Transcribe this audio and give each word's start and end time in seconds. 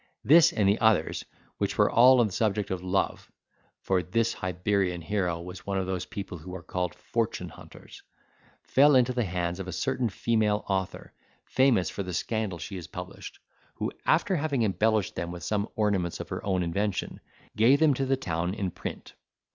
This, 0.23 0.51
and 0.51 0.67
the 0.67 0.79
others, 0.79 1.25
which 1.59 1.77
were 1.77 1.87
all 1.87 2.19
on 2.21 2.25
the 2.25 2.33
subject 2.33 2.71
of 2.71 2.81
love 2.81 3.31
(for 3.81 4.01
this 4.01 4.33
Hibernian 4.33 5.01
hero 5.03 5.39
was 5.39 5.63
one 5.67 5.77
of 5.77 5.85
those 5.85 6.07
people 6.07 6.39
who 6.39 6.55
are 6.55 6.63
called 6.63 6.95
fortune 6.95 7.49
hunters), 7.49 8.01
fell 8.63 8.95
into 8.95 9.13
the 9.13 9.25
hands 9.25 9.59
of 9.59 9.67
a 9.67 9.71
certain 9.71 10.09
female 10.09 10.63
author, 10.67 11.13
famous 11.45 11.91
for 11.91 12.01
the 12.01 12.15
scandal 12.15 12.57
she 12.57 12.77
has 12.77 12.87
published; 12.87 13.37
who, 13.75 13.91
after 14.07 14.35
having 14.37 14.63
embellished 14.63 15.13
them 15.13 15.29
with 15.31 15.43
some 15.43 15.67
ornaments 15.75 16.19
of 16.19 16.29
her 16.29 16.43
own 16.43 16.63
invention, 16.63 17.19
gave 17.55 17.79
them 17.79 17.93
to 17.93 18.05
the 18.07 18.15
to 18.17 18.21
town 18.21 18.53
in 18.55 18.71
print. 18.71 19.13